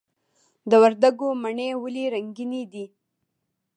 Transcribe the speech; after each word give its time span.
د 0.69 0.71
وردګو 0.81 1.27
مڼې 1.43 1.69
ولې 1.83 2.05
رنګینې 2.13 2.63
دي؟ 2.71 2.85